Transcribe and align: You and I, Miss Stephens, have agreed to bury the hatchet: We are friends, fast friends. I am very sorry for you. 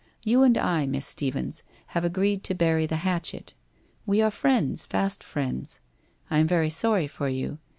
You 0.23 0.41
and 0.41 0.57
I, 0.57 0.87
Miss 0.87 1.05
Stephens, 1.05 1.61
have 1.93 2.03
agreed 2.03 2.43
to 2.45 2.55
bury 2.55 2.87
the 2.87 2.95
hatchet: 3.05 3.53
We 4.07 4.19
are 4.23 4.31
friends, 4.31 4.87
fast 4.87 5.23
friends. 5.23 5.79
I 6.31 6.39
am 6.39 6.47
very 6.47 6.71
sorry 6.71 7.05
for 7.05 7.29
you. 7.29 7.59